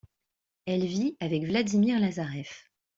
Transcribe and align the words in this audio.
Elle 0.65 0.87
vit 0.87 1.15
avec 1.19 1.43
Vladimir 1.45 1.99
Lazarev. 1.99 2.49